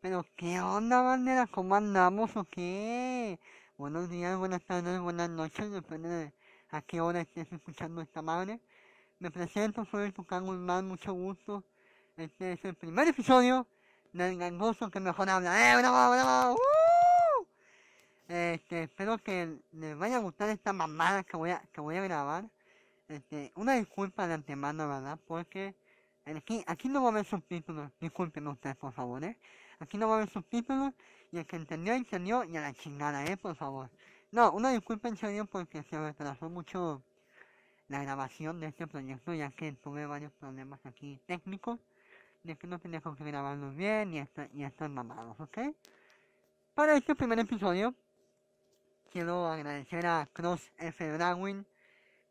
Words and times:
Pero 0.00 0.26
qué 0.36 0.60
onda, 0.60 1.00
bandera, 1.00 1.46
¿cómo 1.46 1.74
andamos 1.74 2.36
o 2.36 2.44
qué? 2.44 3.38
Buenos 3.78 4.10
días, 4.10 4.36
buenas 4.36 4.62
tardes, 4.62 5.00
buenas 5.00 5.30
noches, 5.30 5.70
depende 5.70 6.08
de 6.08 6.32
a 6.70 6.82
qué 6.82 7.00
hora 7.00 7.22
estés 7.22 7.50
escuchando 7.50 8.02
esta 8.02 8.20
madre. 8.20 8.60
Me 9.18 9.30
presento, 9.30 9.86
soy 9.86 10.12
Tucán 10.12 10.44
Guzmán, 10.44 10.86
mucho 10.86 11.14
gusto. 11.14 11.64
Este 12.18 12.52
es 12.52 12.64
el 12.66 12.74
primer 12.74 13.08
episodio 13.08 13.66
del 14.12 14.36
gangoso 14.36 14.90
que 14.90 15.00
mejor 15.00 15.30
habla. 15.30 15.72
¡Eh, 15.72 15.76
bravo! 15.78 16.54
¡Uh! 16.54 17.46
Este, 18.28 18.82
espero 18.82 19.16
que 19.16 19.60
les 19.72 19.96
vaya 19.96 20.16
a 20.16 20.20
gustar 20.20 20.50
esta 20.50 20.74
mamada 20.74 21.24
que 21.24 21.38
voy 21.38 21.52
a, 21.52 21.62
que 21.72 21.80
voy 21.80 21.96
a 21.96 22.02
grabar. 22.02 22.44
Este, 23.08 23.50
una 23.54 23.76
disculpa 23.76 24.26
de 24.26 24.34
antemano, 24.34 24.88
¿verdad? 24.88 25.18
Porque 25.26 25.74
aquí, 26.34 26.64
aquí 26.66 26.88
no 26.88 27.02
va 27.02 27.08
a 27.08 27.12
haber 27.12 27.24
subtítulos. 27.24 27.90
Disculpen 28.00 28.46
ustedes, 28.48 28.76
por 28.76 28.92
favor, 28.92 29.22
¿eh? 29.24 29.38
Aquí 29.78 29.96
no 29.96 30.08
va 30.08 30.14
a 30.14 30.16
haber 30.18 30.30
subtítulos. 30.30 30.92
Y 31.30 31.38
el 31.38 31.46
que 31.46 31.56
entendió, 31.56 31.94
entendió. 31.94 32.44
Y 32.44 32.56
a 32.56 32.60
la 32.60 32.72
chingada, 32.72 33.24
¿eh? 33.26 33.36
Por 33.36 33.54
favor. 33.54 33.90
No, 34.32 34.50
una 34.52 34.70
disculpa 34.70 35.08
en 35.08 35.16
serio 35.16 35.46
porque 35.46 35.82
se 35.84 35.98
retrasó 35.98 36.50
mucho 36.50 37.02
la 37.88 38.02
grabación 38.02 38.58
de 38.60 38.66
este 38.68 38.86
proyecto, 38.86 39.32
ya 39.32 39.50
que 39.50 39.72
tuve 39.72 40.06
varios 40.06 40.32
problemas 40.32 40.84
aquí 40.84 41.20
técnicos. 41.26 41.78
De 42.42 42.56
que 42.56 42.66
no 42.66 42.78
tenía 42.78 43.00
que 43.00 43.24
grabarlos 43.24 43.74
bien 43.74 44.14
y, 44.14 44.18
esta, 44.18 44.48
y 44.52 44.62
estas 44.62 44.88
mamados, 44.90 45.38
¿ok? 45.40 45.58
Para 46.74 46.96
este 46.96 47.14
primer 47.14 47.38
episodio, 47.38 47.94
quiero 49.10 49.46
agradecer 49.46 50.06
a 50.06 50.28
Cross 50.32 50.70
F. 50.78 51.08
Dragwin 51.08 51.66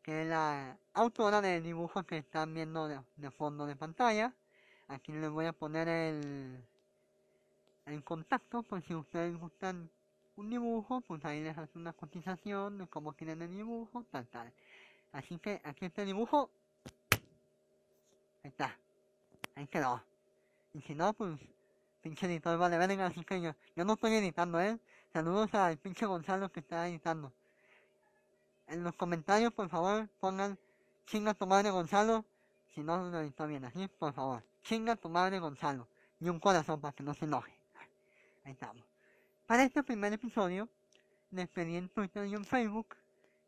que 0.06 0.22
es 0.22 0.28
la 0.28 0.78
autora 0.94 1.40
del 1.40 1.64
dibujo 1.64 2.04
que 2.04 2.18
están 2.18 2.54
viendo 2.54 2.86
de, 2.86 3.30
fondo 3.32 3.66
de 3.66 3.74
pantalla. 3.74 4.32
Aquí 4.86 5.10
les 5.10 5.28
voy 5.28 5.46
a 5.46 5.52
poner 5.52 5.88
el, 5.88 6.64
el 7.86 8.04
contacto 8.04 8.62
por 8.62 8.80
si 8.82 8.94
ustedes 8.94 9.36
gustan 9.36 9.90
un 10.36 10.48
dibujo, 10.48 11.00
pues 11.00 11.24
ahí 11.24 11.42
les 11.42 11.58
hace 11.58 11.76
una 11.76 11.92
cotización 11.92 12.78
de 12.78 12.86
cómo 12.86 13.14
quieren 13.14 13.42
el 13.42 13.50
dibujo, 13.50 14.04
tal, 14.12 14.28
tal. 14.28 14.52
Así 15.10 15.38
que 15.38 15.60
aquí 15.64 15.86
está 15.86 16.02
el 16.02 16.06
dibujo. 16.06 16.50
Ahí 18.44 18.50
está. 18.50 18.78
Ahí 19.56 19.66
quedó. 19.66 20.00
Y 20.72 20.82
si 20.82 20.94
no, 20.94 21.14
pues 21.14 21.36
pinche 22.00 22.26
editor 22.26 22.56
vale 22.58 22.78
verga, 22.78 23.06
así 23.06 23.24
que 23.24 23.40
yo, 23.40 23.56
yo 23.74 23.84
no 23.84 23.94
estoy 23.94 24.14
editando, 24.14 24.60
¿eh? 24.60 24.78
Saludos 25.12 25.52
al 25.54 25.78
pinche 25.78 26.06
Gonzalo 26.06 26.52
que 26.52 26.60
está 26.60 26.86
editando. 26.86 27.32
En 28.66 28.82
los 28.82 28.94
comentarios, 28.94 29.52
por 29.52 29.68
favor, 29.68 30.08
pongan 30.20 30.58
chinga 31.06 31.34
tu 31.34 31.46
madre 31.46 31.70
Gonzalo. 31.70 32.24
Si 32.74 32.82
no 32.82 33.10
lo 33.10 33.20
editó 33.20 33.46
bien 33.46 33.64
así, 33.64 33.88
por 33.88 34.12
favor. 34.12 34.44
Chinga 34.62 34.96
tu 34.96 35.08
madre 35.08 35.38
Gonzalo. 35.38 35.88
Y 36.20 36.28
un 36.28 36.40
corazón 36.40 36.80
para 36.80 36.92
que 36.92 37.02
no 37.02 37.14
se 37.14 37.24
enoje. 37.24 37.52
Ahí 38.44 38.52
estamos. 38.52 38.84
Para 39.46 39.62
este 39.62 39.82
primer 39.82 40.12
episodio, 40.12 40.68
les 41.30 41.48
pedí 41.48 41.76
en 41.76 41.88
Twitter 41.88 42.26
y 42.26 42.34
en 42.34 42.44
Facebook 42.44 42.96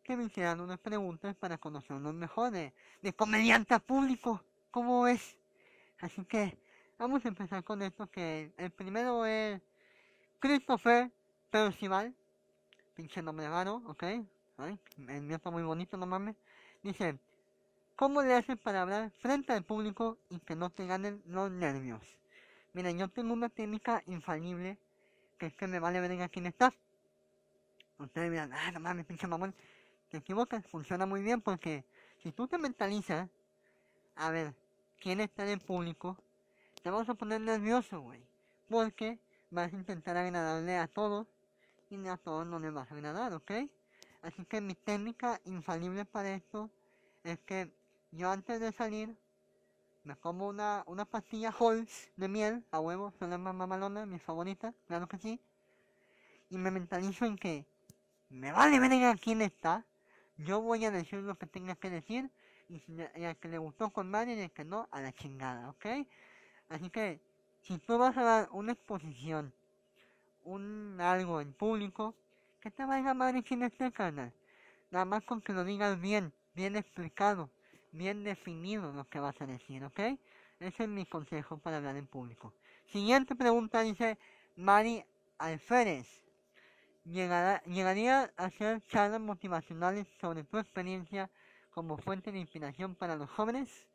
que 0.02 0.16
me 0.16 0.24
hicieran 0.24 0.60
unas 0.60 0.78
preguntas 0.78 1.34
para 1.36 1.58
conocernos 1.58 2.14
mejor 2.14 2.50
de, 2.50 2.72
de 3.02 3.12
comediante 3.12 3.78
público. 3.80 4.42
¿Cómo 4.70 5.02
ves? 5.02 5.36
Así 6.00 6.24
que 6.24 6.56
vamos 6.96 7.24
a 7.24 7.28
empezar 7.28 7.64
con 7.64 7.82
esto 7.82 8.08
que 8.08 8.52
el 8.56 8.70
primero 8.70 9.26
es 9.26 9.60
Christopher 10.38 11.10
Percival. 11.50 12.14
Pinche 12.94 13.20
nombre 13.22 13.48
raro, 13.48 13.82
¿ok? 13.86 14.04
El 14.58 15.22
mío 15.22 15.36
está 15.36 15.50
muy 15.50 15.62
bonito, 15.62 15.96
no 15.96 16.06
mames. 16.06 16.34
Dice, 16.82 17.16
¿cómo 17.94 18.22
le 18.22 18.34
haces 18.34 18.58
para 18.58 18.82
hablar 18.82 19.12
frente 19.20 19.52
al 19.52 19.62
público 19.62 20.18
y 20.30 20.40
que 20.40 20.56
no 20.56 20.70
te 20.70 20.84
ganen 20.84 21.22
los 21.26 21.50
nervios? 21.52 22.02
Mira, 22.72 22.90
yo 22.90 23.08
tengo 23.08 23.32
una 23.34 23.48
técnica 23.48 24.02
infalible 24.06 24.76
que 25.38 25.46
es 25.46 25.54
que 25.54 25.68
me 25.68 25.78
vale 25.78 26.00
verga 26.00 26.28
quién 26.28 26.46
está. 26.46 26.74
Ustedes 27.98 28.32
dirán, 28.32 28.52
ah, 28.52 28.72
no 28.72 28.80
mames, 28.80 29.06
pinche 29.06 29.28
mamón. 29.28 29.54
Te 30.08 30.16
equivocas, 30.16 30.66
funciona 30.66 31.06
muy 31.06 31.22
bien 31.22 31.40
porque 31.40 31.84
si 32.20 32.32
tú 32.32 32.48
te 32.48 32.58
mentalizas 32.58 33.28
a 34.16 34.30
ver 34.30 34.54
quién 35.00 35.20
está 35.20 35.44
en 35.44 35.50
el 35.50 35.60
público, 35.60 36.16
te 36.82 36.90
vas 36.90 37.08
a 37.08 37.14
poner 37.14 37.40
nervioso, 37.40 38.00
güey. 38.00 38.24
Porque 38.68 39.20
vas 39.50 39.72
a 39.72 39.76
intentar 39.76 40.16
agradarle 40.16 40.78
a 40.78 40.88
todos 40.88 41.28
y 41.90 42.08
a 42.08 42.16
todos 42.16 42.44
no 42.44 42.58
les 42.58 42.72
vas 42.72 42.90
a 42.90 42.94
agradar, 42.94 43.32
¿ok? 43.34 43.52
Así 44.22 44.44
que 44.44 44.60
mi 44.60 44.74
técnica 44.74 45.40
infalible 45.44 46.04
para 46.04 46.34
esto 46.34 46.70
es 47.24 47.38
que 47.40 47.72
yo 48.10 48.30
antes 48.30 48.60
de 48.60 48.72
salir 48.72 49.16
me 50.04 50.16
como 50.16 50.48
una, 50.48 50.84
una 50.86 51.04
pastilla 51.04 51.50
Halls 51.50 52.10
de 52.16 52.28
miel, 52.28 52.64
a 52.70 52.80
huevo, 52.80 53.12
son 53.18 53.30
las 53.30 53.38
más 53.38 53.54
mamalonas, 53.54 54.06
mis 54.06 54.22
claro 54.86 55.06
que 55.06 55.18
sí. 55.18 55.40
Y 56.50 56.56
me 56.56 56.70
mentalizo 56.70 57.26
en 57.26 57.36
que 57.36 57.66
me 58.30 58.52
vale 58.52 58.80
verga 58.80 59.14
quién 59.16 59.42
está, 59.42 59.84
yo 60.38 60.62
voy 60.62 60.84
a 60.84 60.90
decir 60.90 61.20
lo 61.20 61.36
que 61.36 61.46
tenga 61.46 61.74
que 61.74 61.90
decir, 61.90 62.30
y, 62.68 62.78
si, 62.80 62.96
y 63.16 63.24
al 63.24 63.36
que 63.36 63.48
le 63.48 63.58
gustó 63.58 63.90
con 63.90 64.10
madre 64.10 64.34
y 64.34 64.42
al 64.42 64.50
que 64.50 64.64
no, 64.64 64.88
a 64.90 65.00
la 65.00 65.12
chingada, 65.12 65.70
¿ok? 65.70 65.86
Así 66.68 66.90
que, 66.90 67.20
si 67.62 67.78
tú 67.78 67.98
vas 67.98 68.16
a 68.16 68.22
dar 68.22 68.48
una 68.52 68.72
exposición, 68.72 69.52
un 70.44 70.98
algo 71.00 71.40
en 71.40 71.52
público, 71.52 72.14
que 72.60 72.70
te 72.70 72.84
valga 72.84 73.14
madre 73.14 73.42
quién 73.42 73.62
esté, 73.62 73.92
carnal. 73.92 74.32
Nada 74.90 75.04
más 75.04 75.24
con 75.24 75.40
que 75.40 75.52
lo 75.52 75.64
digas 75.64 76.00
bien, 76.00 76.32
bien 76.54 76.76
explicado, 76.76 77.50
bien 77.92 78.24
definido 78.24 78.92
lo 78.92 79.08
que 79.08 79.20
vas 79.20 79.40
a 79.40 79.46
decir, 79.46 79.84
¿ok? 79.84 80.00
Ese 80.60 80.84
es 80.84 80.88
mi 80.88 81.06
consejo 81.06 81.58
para 81.58 81.76
hablar 81.76 81.96
en 81.96 82.06
público. 82.06 82.52
Siguiente 82.86 83.36
pregunta 83.36 83.82
dice 83.82 84.18
Mari 84.56 85.04
Alférez. 85.38 86.06
¿Llegará, 87.04 87.62
¿Llegaría 87.62 88.32
a 88.36 88.46
hacer 88.46 88.82
charlas 88.88 89.20
motivacionales 89.20 90.06
sobre 90.20 90.44
tu 90.44 90.58
experiencia 90.58 91.30
como 91.70 91.96
fuente 91.96 92.32
de 92.32 92.38
inspiración 92.38 92.94
para 92.94 93.16
los 93.16 93.30
jóvenes? 93.30 93.86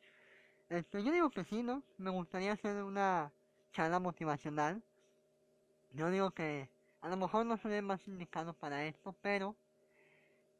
Este, 0.70 1.04
yo 1.04 1.12
digo 1.12 1.30
que 1.30 1.44
sí, 1.44 1.62
¿no? 1.62 1.84
Me 1.98 2.10
gustaría 2.10 2.54
hacer 2.54 2.82
una 2.84 3.32
charla 3.72 4.00
motivacional. 4.00 4.82
Yo 5.92 6.10
digo 6.10 6.32
que 6.32 6.70
a 7.04 7.10
lo 7.10 7.18
mejor 7.18 7.46
no 7.46 7.58
soy 7.58 7.74
el 7.74 7.84
más 7.84 8.08
indicado 8.08 8.54
para 8.54 8.86
esto, 8.86 9.14
pero 9.22 9.58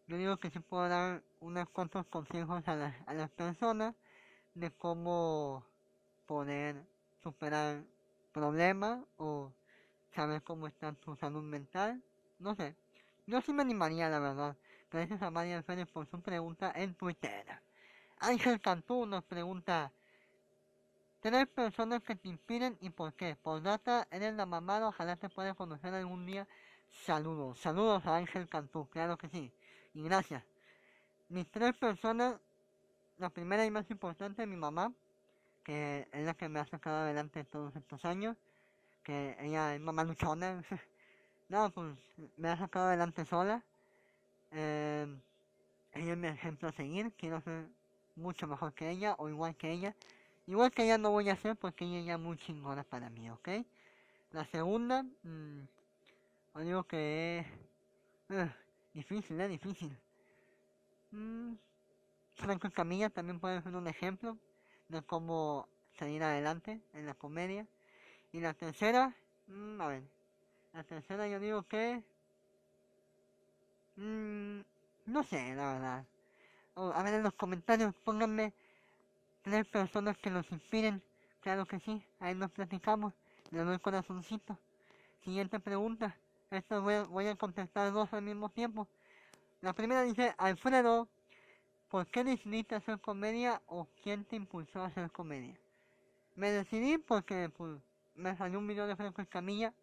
yo 0.08 0.18
digo 0.18 0.36
que 0.36 0.50
sí 0.50 0.60
puedo 0.60 0.90
dar 0.90 1.24
unos 1.40 1.70
cuantos 1.70 2.06
consejos 2.08 2.68
a, 2.68 2.76
la, 2.76 2.96
a 3.06 3.14
las 3.14 3.30
personas 3.32 3.96
de 4.54 4.70
cómo 4.70 5.64
poder 6.28 6.86
superar 7.24 7.82
problemas 8.34 9.00
o 9.16 9.54
saber 10.14 10.44
cómo 10.44 10.68
está 10.68 10.94
su 11.06 11.16
salud 11.16 11.44
mental. 11.44 12.04
No 12.40 12.56
sé, 12.56 12.76
yo 13.26 13.40
sí 13.40 13.54
me 13.54 13.62
animaría, 13.62 14.10
la 14.10 14.20
verdad. 14.20 14.58
Gracias 14.92 15.22
a 15.22 15.32
María 15.32 15.56
Alférez 15.56 15.88
por 15.88 16.08
su 16.08 16.22
pregunta 16.22 16.74
en 16.76 16.94
Twitter. 16.96 17.46
Ángel 18.20 18.60
Cantú 18.60 19.06
nos 19.06 19.24
pregunta, 19.24 19.94
Tres 21.24 21.48
personas 21.48 22.04
que 22.04 22.18
te 22.18 22.28
inspiren 22.28 22.78
y 22.82 22.90
por 22.90 23.14
qué. 23.14 23.38
Por 23.38 23.62
data, 23.62 24.06
eres 24.12 24.34
la 24.34 24.46
mamada, 24.46 24.90
ojalá 24.90 25.16
te 25.16 25.30
pueda 25.30 25.54
conocer 25.54 25.94
algún 25.94 26.26
día. 26.26 26.46
Saludos, 27.06 27.58
saludos 27.60 28.06
a 28.06 28.18
Ángel 28.18 28.50
Cantú, 28.50 28.90
claro 28.90 29.18
que 29.18 29.30
sí. 29.30 29.50
Y 29.94 30.04
gracias. 30.04 30.44
Mis 31.30 31.50
tres 31.50 31.78
personas, 31.78 32.36
la 33.20 33.30
primera 33.30 33.66
y 33.66 33.72
más 33.72 33.90
importante, 33.90 34.46
mi 34.46 34.58
mamá, 34.58 34.92
que 35.64 36.10
es 36.12 36.26
la 36.26 36.34
que 36.34 36.50
me 36.50 36.60
ha 36.60 36.66
sacado 36.66 36.98
adelante 36.98 37.46
todos 37.46 37.74
estos 37.78 38.04
años, 38.04 38.36
que 39.02 39.38
ella 39.40 39.76
es 39.76 39.80
mamá 39.80 40.04
luchona. 40.04 40.62
no, 41.48 41.70
pues 41.70 41.96
me 42.36 42.50
ha 42.50 42.58
sacado 42.58 42.88
adelante 42.88 43.24
sola. 43.24 43.64
Eh, 44.52 45.08
ella 45.94 46.12
es 46.12 46.18
mi 46.18 46.28
ejemplo 46.28 46.68
a 46.68 46.74
seguir, 46.74 47.14
quiero 47.14 47.40
ser 47.40 47.70
mucho 48.18 48.46
mejor 48.46 48.74
que 48.74 48.90
ella 48.90 49.16
o 49.20 49.30
igual 49.30 49.56
que 49.56 49.72
ella. 49.72 49.96
Igual 50.46 50.72
que 50.72 50.84
ella 50.84 50.98
no 50.98 51.12
voy 51.12 51.30
a 51.30 51.34
hacer 51.34 51.56
porque 51.56 51.86
ella 51.86 52.02
ya 52.02 52.18
muy 52.18 52.38
chingona 52.38 52.84
para 52.84 53.10
mí, 53.10 53.30
¿ok? 53.30 53.50
La 54.32 54.46
segunda, 54.46 55.04
mmm, 55.24 55.62
digo 56.56 56.84
que 56.84 57.40
es 57.40 57.48
uh, 58.30 58.50
difícil, 58.94 59.40
es 59.40 59.50
difícil. 59.50 59.98
Mm, 61.12 61.54
Franco 62.36 62.70
Camilla 62.72 63.10
también 63.10 63.40
puede 63.40 63.62
ser 63.62 63.76
un 63.76 63.88
ejemplo 63.88 64.38
de 64.90 65.02
cómo 65.02 65.68
salir 65.98 66.24
adelante 66.24 66.82
en 66.94 67.06
la 67.06 67.14
comedia. 67.14 67.66
Y 68.34 68.42
la 68.42 68.54
tercera, 68.54 69.16
mmm, 69.48 69.80
a 69.80 69.88
ver, 69.88 70.04
la 70.74 70.84
tercera 70.84 71.28
yo 71.28 71.40
digo 71.40 71.64
que... 71.64 72.04
Mmm, 73.96 74.62
no 75.06 75.24
sé, 75.24 75.56
la 75.56 75.74
verdad. 75.74 76.06
Oh, 76.76 76.92
a 76.92 77.04
ver 77.04 77.14
en 77.14 77.24
los 77.24 77.34
comentarios, 77.34 77.94
pónganme 78.04 78.54
tres 79.44 79.68
personas 79.68 80.18
que 80.18 80.32
nos 80.32 80.50
inspiren. 80.52 81.04
Claro 81.42 81.66
que 81.66 81.80
sí, 81.80 82.04
ahí 82.20 82.34
nos 82.34 82.52
platicamos. 82.52 83.14
Le 83.52 83.64
doy 83.64 83.78
corazoncito. 83.78 84.58
Siguiente 85.24 85.60
pregunta. 85.60 86.18
Esto 86.50 86.82
voy 86.82 86.94
a, 86.96 87.04
voy 87.04 87.28
a 87.28 87.36
contestar 87.36 87.92
dos 87.92 88.12
al 88.14 88.24
mismo 88.24 88.50
tiempo. 88.50 88.88
La 89.62 89.74
primera 89.74 90.02
dice, 90.02 90.34
Alfredo, 90.38 91.08
¿por 91.90 92.08
qué 92.08 92.24
decidiste 92.24 92.76
hacer 92.76 93.00
comedia 93.00 93.62
o 93.68 93.88
quién 94.02 94.26
te 94.26 94.36
impulsó 94.36 94.82
a 94.82 94.88
hacer 94.88 95.12
comedia? 95.12 95.58
Me 96.36 96.52
decidí 96.52 96.98
porque 96.98 97.50
pues, 97.50 97.80
me 98.16 98.36
salió 98.36 98.60
un 98.60 98.68
video 98.68 98.88
de 98.88 98.96
Franco 98.96 99.22
Escamilla. 99.22 99.74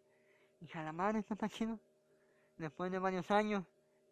Y 0.59 0.77
a 0.77 0.83
la 0.83 0.91
madre, 0.91 1.19
esto 1.19 1.33
está 1.33 1.49
chido. 1.49 1.79
Después 2.57 2.91
de 2.91 2.99
varios 2.99 3.31
años, 3.31 3.63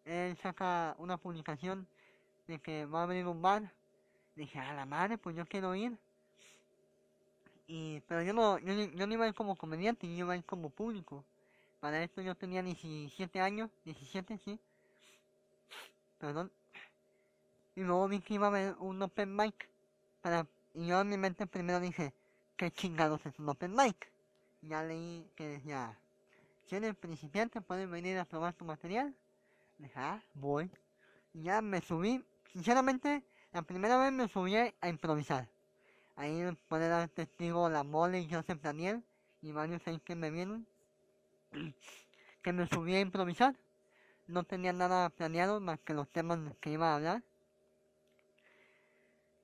él 0.04 0.36
saca 0.38 0.96
una 0.98 1.16
publicación 1.16 1.86
de 2.46 2.58
que 2.58 2.86
va 2.86 3.00
a 3.00 3.02
abrir 3.04 3.26
un 3.26 3.42
bar. 3.42 3.72
Dije, 4.40 4.58
a 4.58 4.72
la 4.72 4.86
madre, 4.86 5.18
pues 5.18 5.36
yo 5.36 5.44
quiero 5.44 5.74
ir. 5.74 5.98
Y, 7.66 8.00
pero 8.08 8.22
yo 8.22 8.32
no, 8.32 8.58
yo, 8.58 8.72
yo 8.72 9.06
no 9.06 9.12
iba 9.12 9.26
a 9.26 9.28
ir 9.28 9.34
como 9.34 9.54
comediante, 9.54 10.06
yo 10.06 10.24
iba 10.24 10.32
a 10.32 10.36
ir 10.38 10.44
como 10.46 10.70
público. 10.70 11.26
Para 11.78 12.02
esto 12.02 12.22
yo 12.22 12.34
tenía 12.34 12.62
17 12.62 13.38
años, 13.38 13.70
17, 13.84 14.38
sí. 14.38 14.58
Perdón. 16.16 16.50
Y 17.74 17.82
luego 17.82 18.08
vi 18.08 18.20
que 18.20 18.32
iba 18.32 18.46
a 18.46 18.48
haber 18.48 18.76
un 18.78 19.02
open 19.02 19.36
mic. 19.36 19.68
Para, 20.22 20.46
y 20.72 20.86
yo 20.86 21.02
en 21.02 21.10
mi 21.10 21.18
mente 21.18 21.46
primero 21.46 21.78
dije, 21.78 22.14
¿qué 22.56 22.70
chingados 22.70 23.26
es 23.26 23.38
un 23.38 23.50
open 23.50 23.74
mic? 23.74 24.10
Ya 24.62 24.82
leí 24.82 25.30
que 25.36 25.48
decía, 25.48 25.98
si 26.64 26.76
eres 26.76 26.96
principiante 26.96 27.60
puedes 27.60 27.90
venir 27.90 28.16
a 28.16 28.24
probar 28.24 28.54
tu 28.54 28.64
material. 28.64 29.14
Dije, 29.76 29.92
ah, 29.96 30.22
voy. 30.32 30.70
Y 31.34 31.42
ya 31.42 31.60
me 31.60 31.82
subí, 31.82 32.24
sinceramente, 32.50 33.22
la 33.52 33.62
primera 33.62 33.98
vez 33.98 34.12
me 34.12 34.28
subí 34.28 34.54
a 34.56 34.88
improvisar. 34.88 35.48
Ahí 36.16 36.42
puede 36.68 36.88
dar 36.88 37.08
testigo 37.08 37.68
la 37.68 37.82
mole 37.82 38.20
y 38.20 38.30
Joseph 38.30 38.60
Daniel 38.60 39.02
y 39.42 39.52
varios 39.52 39.86
ahí 39.86 39.98
que 40.00 40.14
me 40.14 40.30
vieron. 40.30 40.66
que 42.42 42.52
me 42.52 42.66
subí 42.66 42.94
a 42.94 43.00
improvisar. 43.00 43.56
No 44.26 44.44
tenía 44.44 44.72
nada 44.72 45.08
planeado 45.10 45.60
más 45.60 45.80
que 45.80 45.94
los 45.94 46.08
temas 46.10 46.38
que 46.60 46.70
iba 46.70 46.92
a 46.92 46.96
hablar. 46.96 47.22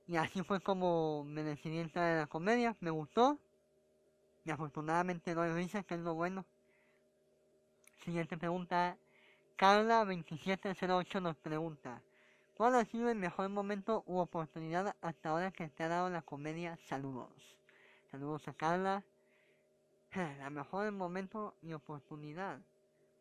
Y 0.06 0.16
así 0.16 0.42
fue 0.42 0.60
como 0.60 1.24
me 1.24 1.42
decidí 1.42 1.78
entrar 1.78 2.12
en 2.12 2.18
la 2.18 2.26
comedia. 2.26 2.76
Me 2.80 2.90
gustó. 2.90 3.38
Y 4.44 4.50
afortunadamente 4.50 5.34
doy 5.34 5.50
risa, 5.50 5.82
que 5.82 5.94
es 5.94 6.00
lo 6.00 6.14
bueno. 6.14 6.44
Siguiente 8.04 8.36
pregunta. 8.36 8.96
Carla2708 9.58 11.22
nos 11.22 11.36
pregunta. 11.38 12.00
¿Cuál 12.56 12.74
ha 12.76 12.86
sido 12.86 13.10
el 13.10 13.18
mejor 13.18 13.50
momento 13.50 14.02
u 14.06 14.16
oportunidad 14.16 14.96
hasta 15.02 15.28
ahora 15.28 15.50
que 15.50 15.68
te 15.68 15.82
ha 15.82 15.88
dado 15.88 16.08
la 16.08 16.22
comedia? 16.22 16.78
Saludos. 16.88 17.28
Saludos 18.10 18.48
a 18.48 18.54
Carla. 18.54 19.04
La 20.38 20.48
mejor 20.48 20.90
momento 20.90 21.54
y 21.60 21.74
oportunidad. 21.74 22.58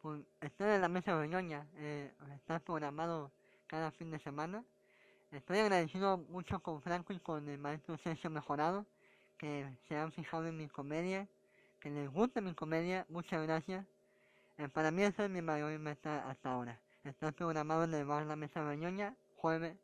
Pues 0.01 0.21
estoy 0.39 0.69
en 0.69 0.79
la 0.79 0.87
mesa 0.87 1.17
de. 1.17 1.67
Eh, 1.75 2.13
está 2.33 2.59
programado 2.59 3.29
cada 3.67 3.91
fin 3.91 4.09
de 4.09 4.19
semana. 4.19 4.63
Estoy 5.31 5.57
agradecido 5.57 6.17
mucho 6.17 6.61
con 6.61 6.81
Franco 6.81 7.11
y 7.11 7.19
con 7.19 7.49
el 7.49 7.57
maestro 7.57 7.97
Sergio 7.97 8.29
Mejorado, 8.29 8.85
que 9.37 9.69
se 9.89 9.97
han 9.97 10.13
fijado 10.13 10.47
en 10.47 10.55
mi 10.55 10.69
comedia, 10.69 11.27
que 11.81 11.89
les 11.89 12.09
gusta 12.09 12.39
mi 12.39 12.53
comedia. 12.53 13.05
Muchas 13.09 13.45
gracias. 13.45 13.85
Eh, 14.57 14.69
para 14.69 14.91
mí 14.91 15.03
es 15.03 15.29
mi 15.29 15.41
mayor 15.41 15.77
meta 15.77 16.25
hasta 16.29 16.53
ahora. 16.53 16.79
Está 17.03 17.33
programado 17.33 17.83
en 17.83 17.91
La 18.29 18.35
Mesa 18.37 18.63
de 18.63 18.77
Ñoña 18.77 19.13
jueves, 19.45 19.77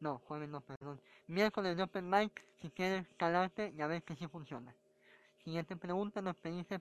no, 0.00 0.18
jueves 0.26 0.48
no, 0.48 0.60
perdón, 0.62 1.00
miércoles 1.28 1.76
de 1.76 1.84
Open 1.84 2.10
Mic, 2.10 2.44
si 2.60 2.70
quieres 2.70 3.06
calarte, 3.16 3.72
ya 3.76 3.86
ves 3.86 4.02
que 4.02 4.16
sí 4.16 4.26
funciona. 4.26 4.74
Siguiente 5.44 5.76
pregunta 5.76 6.20
nos 6.20 6.34
dice 6.42 6.80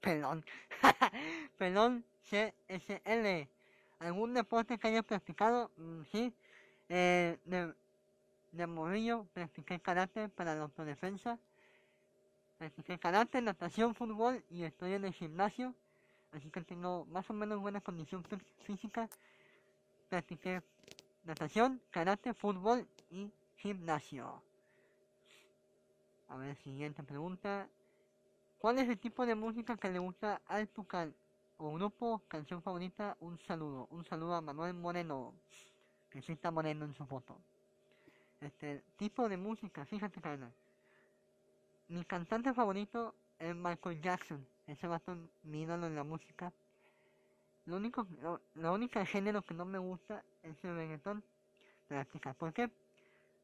Pelón, 0.00 0.42
Pelón 1.58 2.02
CSL, 2.22 3.46
¿algún 3.98 4.32
deporte 4.32 4.78
que 4.78 4.88
haya 4.88 5.02
practicado? 5.02 5.70
Mm, 5.76 6.02
sí, 6.10 6.32
eh, 6.88 7.38
de, 7.44 7.74
de 8.52 8.66
morillo 8.66 9.26
practiqué 9.34 9.78
karate 9.78 10.30
para 10.30 10.54
la 10.54 10.62
autodefensa, 10.62 11.38
practiqué 12.56 12.98
karate, 12.98 13.42
natación, 13.42 13.94
fútbol 13.94 14.42
y 14.48 14.62
estoy 14.62 14.94
en 14.94 15.04
el 15.04 15.12
gimnasio, 15.12 15.74
así 16.32 16.48
que 16.48 16.62
tengo 16.62 17.04
más 17.04 17.28
o 17.28 17.34
menos 17.34 17.60
buena 17.60 17.82
condición 17.82 18.24
física, 18.64 19.10
practiqué 20.08 20.62
natación, 21.26 21.82
karate, 21.90 22.32
fútbol 22.32 22.86
y 23.10 23.32
gimnasio. 23.56 24.42
A 26.28 26.36
ver, 26.36 26.56
siguiente 26.56 27.02
pregunta. 27.02 27.68
¿Cuál 28.58 28.78
es 28.78 28.88
el 28.88 28.98
tipo 28.98 29.26
de 29.26 29.34
música 29.34 29.76
que 29.76 29.90
le 29.90 29.98
gusta 29.98 30.40
al 30.46 30.68
tu 30.68 30.86
o 31.58 31.72
grupo, 31.72 32.22
canción 32.28 32.62
favorita? 32.62 33.16
Un 33.20 33.38
saludo. 33.40 33.88
Un 33.90 34.04
saludo 34.04 34.34
a 34.34 34.40
Manuel 34.40 34.74
Moreno, 34.74 35.34
que 36.10 36.22
sí 36.22 36.32
está 36.32 36.50
moreno 36.50 36.84
en 36.84 36.94
su 36.94 37.04
foto. 37.06 37.36
Este 38.40 38.84
tipo 38.96 39.28
de 39.28 39.36
música, 39.36 39.84
fíjate, 39.84 40.20
Carla. 40.20 40.50
Mi 41.88 42.04
cantante 42.04 42.52
favorito 42.54 43.14
es 43.38 43.54
Michael 43.54 44.00
Jackson. 44.00 44.46
Ese 44.66 44.86
va 44.86 44.96
a 44.96 45.16
mi 45.42 45.62
ídolo 45.62 45.86
en 45.86 45.96
la 45.96 46.04
música. 46.04 46.52
Lo 47.66 47.76
único, 47.76 48.06
lo, 48.54 48.72
único 48.72 49.04
género 49.04 49.42
que 49.42 49.52
no 49.52 49.64
me 49.64 49.78
gusta 49.78 50.22
es 50.42 50.64
el 50.64 50.76
reggaetón. 50.76 51.22
Práctica. 51.88 52.32
¿Por 52.34 52.52
qué? 52.52 52.70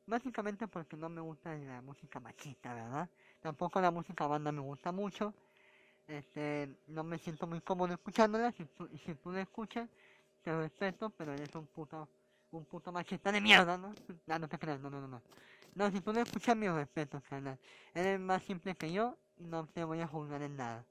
Básicamente 0.06 0.66
porque 0.66 0.96
no 0.96 1.08
me 1.08 1.20
gusta 1.20 1.54
la 1.54 1.80
música 1.80 2.18
machista, 2.18 2.74
¿verdad? 2.74 3.08
Tampoco 3.40 3.80
la 3.80 3.90
música 3.90 4.26
banda 4.26 4.50
me 4.50 4.60
gusta 4.60 4.90
mucho. 4.90 5.34
Este, 6.06 6.68
no 6.88 7.04
me 7.04 7.18
siento 7.18 7.46
muy 7.46 7.60
cómodo 7.60 7.94
escuchándola. 7.94 8.52
Si 8.52 8.64
tú, 8.64 8.88
si 9.04 9.14
tú 9.14 9.32
la 9.32 9.42
escuchas, 9.42 9.88
te 10.42 10.56
respeto, 10.56 11.10
pero 11.10 11.32
eres 11.32 11.54
un 11.54 11.66
puto, 11.66 12.08
un 12.52 12.64
puto 12.64 12.90
machista 12.92 13.30
de 13.30 13.40
mierda, 13.40 13.76
¿no? 13.76 13.94
No, 14.26 14.38
no 14.38 14.48
te 14.48 14.58
creas, 14.58 14.80
no, 14.80 14.90
no, 14.90 15.00
no, 15.00 15.08
no. 15.08 15.22
No, 15.74 15.90
si 15.90 16.00
tú 16.00 16.12
la 16.12 16.22
escuchas, 16.22 16.56
mi 16.56 16.68
respeto, 16.68 17.22
carnal. 17.28 17.58
Eres 17.94 18.20
más 18.20 18.42
simple 18.42 18.74
que 18.74 18.92
yo 18.92 19.16
y 19.38 19.44
no 19.44 19.66
te 19.66 19.84
voy 19.84 20.00
a 20.00 20.06
juzgar 20.06 20.42
en 20.42 20.56
nada. 20.56 20.84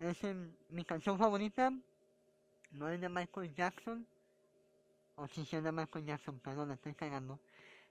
Es 0.00 0.18
mi 0.68 0.84
canción 0.84 1.18
favorita 1.18 1.72
no 2.70 2.88
es 2.88 3.00
de 3.00 3.08
Michael 3.08 3.54
Jackson, 3.54 4.06
o 5.16 5.26
si 5.28 5.42
es 5.42 5.62
de 5.62 5.72
Michael 5.72 6.04
Jackson, 6.04 6.38
perdón, 6.40 6.72
estoy 6.72 6.94
cagando. 6.94 7.38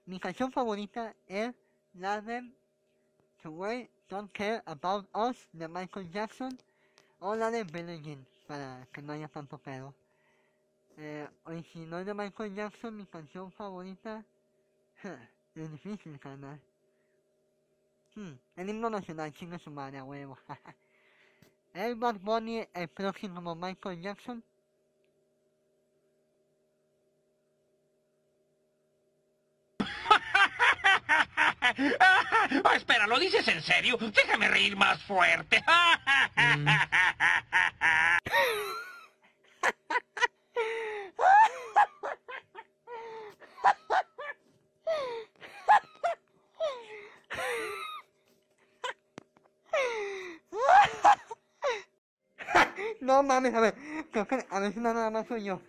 Mi 0.04 0.20
canción 0.20 0.52
favorita 0.52 1.14
es 1.26 1.54
la 1.94 2.20
de 2.20 2.52
The 3.42 3.48
Way 3.48 3.90
Don't 4.08 4.32
Care 4.32 4.62
About 4.66 5.08
Us 5.14 5.48
de 5.52 5.68
Michael 5.68 6.10
Jackson, 6.10 6.56
o 7.18 7.34
la 7.34 7.50
de 7.50 7.64
Billie 7.64 8.18
para 8.46 8.86
que 8.92 9.02
no 9.02 9.12
haya 9.12 9.28
tanto 9.28 9.58
pedo. 9.58 9.94
Eh, 10.98 11.28
si 11.72 11.80
no 11.80 11.98
es 11.98 12.06
de 12.06 12.14
Michael 12.14 12.54
Jackson, 12.54 12.96
mi 12.96 13.06
canción 13.06 13.52
favorita 13.52 14.24
es 15.54 15.70
difícil, 15.70 16.18
carnal. 16.18 16.60
Hmm, 18.14 18.32
el 18.56 18.68
himno 18.70 18.88
nacional, 18.88 19.32
chinga 19.34 19.58
su 19.58 19.70
madre, 19.70 20.00
huevo. 20.00 20.38
el 21.74 21.96
Bad 21.96 22.18
Bunny, 22.20 22.66
el 22.72 22.88
próximo 22.88 23.54
Michael 23.54 24.00
Jackson. 24.00 24.42
oh, 29.80 31.65
espera, 32.76 33.06
¿lo 33.06 33.18
dices 33.18 33.46
en 33.48 33.62
serio? 33.62 33.96
Déjame 34.00 34.48
reír 34.48 34.76
más 34.76 35.02
fuerte. 35.02 35.62
No 53.00 53.22
mames, 53.22 53.54
a 53.54 53.60
ver, 53.60 53.74
a 54.50 54.58
ver 54.58 54.72
si 54.72 54.80
nada 54.80 55.10
más 55.10 55.28
soy 55.28 55.44
yo. 55.44 55.60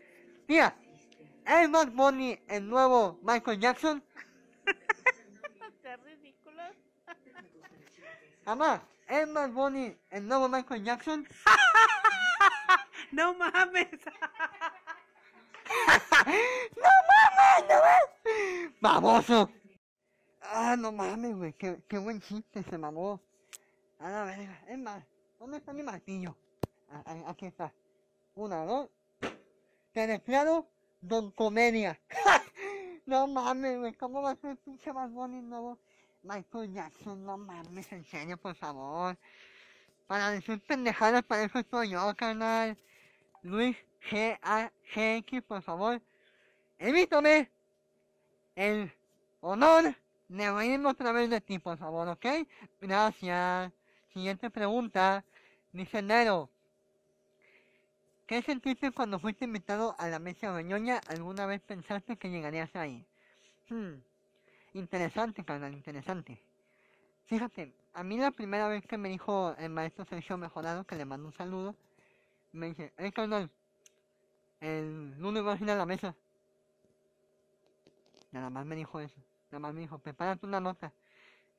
Mira, 0.47 0.75
el 1.45 1.69
Bad 1.69 1.89
Bunny, 1.89 2.39
el 2.47 2.67
nuevo 2.67 3.19
Michael 3.21 3.59
Jackson, 3.59 4.03
Mamá, 8.47 8.81
¿es 9.09 9.27
más 9.27 9.53
Bonnie 9.53 9.99
el 10.09 10.25
nuevo 10.25 10.47
Michael 10.47 10.81
Jackson? 10.81 11.27
no 13.11 13.33
mames. 13.33 13.89
no 16.77 16.89
mames, 17.09 17.65
no 17.67 17.75
mames. 17.75 18.71
Baboso. 18.79 19.51
Ah, 20.41 20.77
no 20.79 20.93
mames, 20.93 21.35
güey. 21.35 21.51
Qué, 21.57 21.83
qué 21.89 21.97
buen 21.97 22.21
chiste 22.21 22.63
se 22.63 22.77
mamó. 22.77 23.19
A 23.99 24.09
la 24.09 24.23
verga. 24.23 24.63
Es 24.69 24.79
más, 24.79 25.03
¿dónde 25.37 25.57
está 25.57 25.73
mi 25.73 25.83
martillo? 25.83 26.37
Ah, 26.89 27.03
ah, 27.05 27.23
aquí 27.27 27.47
está. 27.47 27.73
Una, 28.33 28.63
dos. 28.63 28.89
Te 29.91 30.07
declaro 30.07 30.69
Don 31.01 31.31
Comedia. 31.31 31.99
no 33.05 33.27
mames, 33.27 33.77
güey. 33.77 33.93
¿Cómo 33.95 34.21
va 34.21 34.31
a 34.31 34.35
ser 34.37 34.55
pinche 34.55 34.93
más 34.93 35.11
Bonnie 35.11 35.41
nuevo? 35.41 35.77
Michael 36.27 36.73
Jackson, 36.73 37.23
no 37.23 37.37
mames, 37.37 37.89
en 37.93 38.03
serio, 38.03 38.37
por 38.37 38.53
favor. 38.55 39.17
Para 40.07 40.31
decir 40.31 40.59
pendejadas, 40.61 41.23
para 41.23 41.43
eso 41.43 41.59
estoy 41.59 41.91
yo, 41.91 42.13
carnal. 42.15 42.77
Luis 43.43 43.77
G. 44.09 44.37
A. 44.41 44.69
G. 44.93 45.17
X, 45.19 45.41
por 45.43 45.61
favor. 45.61 46.01
Evítame 46.79 47.49
el 48.55 48.91
honor 49.39 49.95
de 50.27 50.51
reírme 50.51 50.89
otra 50.89 51.13
vez 51.13 51.29
de 51.29 51.39
ti, 51.39 51.59
por 51.59 51.77
favor, 51.77 52.09
¿ok? 52.09 52.25
Gracias. 52.81 53.71
Siguiente 54.13 54.49
pregunta. 54.49 55.23
Dice 55.71 56.01
Nero. 56.01 56.49
¿Qué 58.25 58.41
sentiste 58.41 58.91
cuando 58.91 59.19
fuiste 59.19 59.45
invitado 59.45 59.95
a 59.97 60.09
la 60.09 60.19
mesa 60.19 60.53
de 60.53 60.63
ñoña? 60.65 60.99
¿Alguna 61.07 61.45
vez 61.45 61.61
pensaste 61.61 62.17
que 62.17 62.29
llegarías 62.29 62.75
ahí? 62.75 63.05
Hmm. 63.69 64.01
Interesante, 64.77 65.43
carnal, 65.43 65.73
interesante. 65.73 66.39
Fíjate, 67.25 67.73
a 67.95 68.03
mí 68.03 68.15
la 68.15 68.29
primera 68.29 68.67
vez 68.67 68.85
que 68.85 68.95
me 68.95 69.09
dijo 69.09 69.55
el 69.57 69.71
maestro 69.71 70.05
Sergio 70.05 70.37
Mejorado, 70.37 70.83
que 70.83 70.95
le 70.95 71.03
mando 71.03 71.25
un 71.25 71.33
saludo, 71.33 71.75
me 72.51 72.67
dice, 72.67 72.93
hey 72.95 73.11
carnal, 73.11 73.49
el 74.61 75.19
lunes 75.19 75.43
vas 75.43 75.59
a 75.59 75.63
ir 75.63 75.71
a 75.71 75.75
la 75.75 75.87
mesa. 75.87 76.15
Nada 78.31 78.51
más 78.51 78.67
me 78.67 78.75
dijo 78.75 78.99
eso. 78.99 79.15
Nada 79.49 79.59
más 79.61 79.73
me 79.73 79.81
dijo, 79.81 79.97
prepárate 79.97 80.45
una 80.45 80.59
nota. 80.59 80.93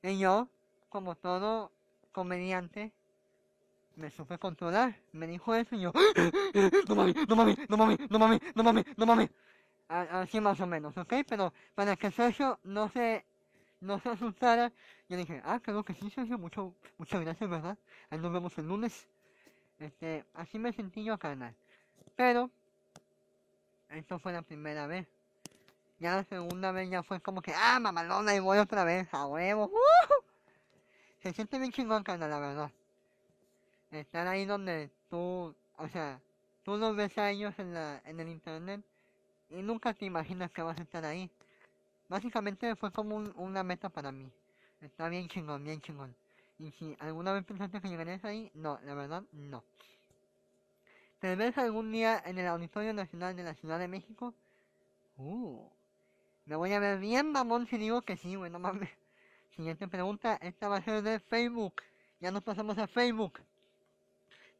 Y 0.01 0.17
yo, 0.17 0.47
como 0.87 1.15
todo 1.15 1.73
comediante, 2.13 2.93
me 3.97 4.11
supe 4.11 4.37
controlar. 4.37 4.95
Me 5.11 5.27
dijo 5.27 5.53
eso 5.55 5.75
y 5.75 5.81
yo, 5.81 5.91
no 6.87 6.95
mami, 6.95 7.13
no 7.27 7.35
mami, 7.35 7.55
no 7.67 7.77
mami, 7.77 7.97
no 8.09 8.17
mami, 8.17 8.39
no 8.55 8.63
mami, 8.63 8.83
no 8.95 9.05
mami. 9.05 9.29
Así 9.89 10.39
más 10.39 10.59
o 10.61 10.67
menos, 10.67 10.95
¿ok? 10.97 11.13
Pero 11.27 11.51
para 11.73 11.95
que 11.95 12.11
Sergio 12.11 12.59
no 12.63 12.89
se, 12.89 13.25
no 13.81 13.99
se 13.99 14.09
asustara, 14.09 14.71
yo 15.09 15.17
dije, 15.17 15.41
ah, 15.43 15.59
creo 15.59 15.83
que 15.83 15.95
sí, 15.95 16.11
Sergio, 16.11 16.37
mucho, 16.37 16.75
muchas 16.99 17.21
gracias, 17.21 17.49
¿verdad? 17.49 17.75
Ahí 18.11 18.19
nos 18.19 18.31
vemos 18.31 18.55
el 18.59 18.67
lunes. 18.67 19.07
Este, 19.79 20.25
así 20.35 20.59
me 20.59 20.71
sentí 20.73 21.03
yo, 21.03 21.17
carnal. 21.17 21.55
Pero, 22.15 22.51
esto 23.89 24.19
fue 24.19 24.31
la 24.31 24.43
primera 24.43 24.85
vez. 24.85 25.07
Ya 25.97 26.15
la 26.17 26.23
segunda 26.23 26.71
vez 26.71 26.87
ya 26.91 27.01
fue 27.01 27.19
como 27.19 27.41
que, 27.41 27.51
ah, 27.55 27.79
mamalona, 27.79 28.35
y 28.35 28.39
voy 28.39 28.59
otra 28.59 28.83
vez, 28.83 29.11
a 29.11 29.25
huevo. 29.25 29.71
Se 31.23 31.33
siente 31.33 31.57
bien 31.57 31.71
chingón, 31.71 32.03
carnal, 32.03 32.29
la 32.29 32.39
verdad. 32.39 32.71
Estar 33.89 34.27
ahí 34.27 34.45
donde 34.45 34.91
tú, 35.09 35.55
o 35.77 35.87
sea, 35.87 36.21
tú 36.61 36.77
los 36.77 36.95
ves 36.95 37.17
a 37.17 37.31
ellos 37.31 37.57
en, 37.57 37.73
la, 37.73 38.03
en 38.05 38.19
el 38.19 38.29
internet 38.29 38.85
y 39.49 39.61
nunca 39.61 39.93
te 39.93 40.05
imaginas 40.05 40.51
que 40.51 40.61
vas 40.61 40.79
a 40.79 40.83
estar 40.83 41.05
ahí. 41.05 41.29
Básicamente 42.09 42.75
fue 42.75 42.91
como 42.91 43.15
un- 43.15 43.33
una 43.37 43.63
meta 43.63 43.89
para 43.89 44.11
mí. 44.11 44.31
Está 44.81 45.09
bien 45.09 45.27
chingón, 45.29 45.63
bien 45.63 45.81
chingón. 45.81 46.15
Y 46.59 46.71
si 46.71 46.95
alguna 46.99 47.33
vez 47.33 47.45
pensaste 47.45 47.81
que 47.81 47.89
llegarías 47.89 48.23
ahí, 48.25 48.51
no, 48.53 48.79
la 48.83 48.93
verdad, 48.95 49.23
no. 49.31 49.63
¿Te 51.19 51.35
ves 51.35 51.57
algún 51.57 51.91
día 51.91 52.21
en 52.25 52.37
el 52.39 52.47
Auditorio 52.47 52.93
Nacional 52.93 53.35
de 53.35 53.43
la 53.43 53.53
Ciudad 53.53 53.79
de 53.79 53.87
México? 53.87 54.33
Uh, 55.17 55.67
me 56.45 56.55
voy 56.55 56.73
a 56.73 56.79
ver 56.79 56.99
bien 56.99 57.31
mamón 57.31 57.67
si 57.67 57.77
digo 57.77 58.01
que 58.01 58.17
sí, 58.17 58.35
güey, 58.35 58.51
no 58.51 58.59
mames. 58.59 58.89
Siguiente 59.55 59.87
pregunta, 59.87 60.37
esta 60.41 60.69
va 60.69 60.77
a 60.77 60.81
ser 60.83 61.01
de 61.03 61.19
Facebook. 61.19 61.83
Ya 62.21 62.31
nos 62.31 62.43
pasamos 62.43 62.77
a 62.77 62.87
Facebook. 62.87 63.39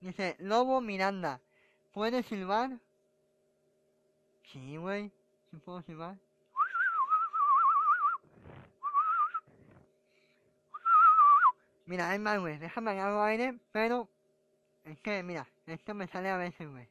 Dice, 0.01 0.35
Lobo 0.39 0.81
Miranda, 0.81 1.41
¿puedes 1.93 2.25
silbar? 2.25 2.79
Sí, 4.51 4.77
güey, 4.77 5.11
sí 5.51 5.57
puedo 5.57 5.81
silbar. 5.83 6.17
Mira, 11.85 12.13
es 12.13 12.19
más, 12.19 12.39
güey, 12.39 12.57
déjame 12.57 12.91
agarrar 12.91 13.29
aire, 13.29 13.59
pero 13.71 14.09
es 14.85 14.99
que, 15.01 15.21
mira, 15.23 15.47
esto 15.67 15.93
me 15.93 16.07
sale 16.07 16.29
a 16.29 16.37
veces, 16.37 16.67
güey. 16.67 16.87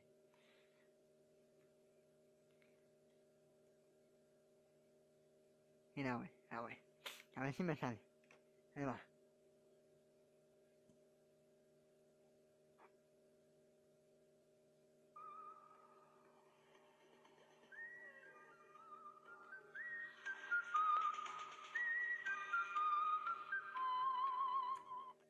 Mira, 5.97 6.17
güey, 6.17 6.31
a 6.51 6.61
ver, 6.61 6.79
a 7.35 7.43
ver 7.43 7.55
si 7.55 7.63
me 7.65 7.77
sale. 7.77 7.99
Ahí 8.77 8.85
va. 8.85 9.01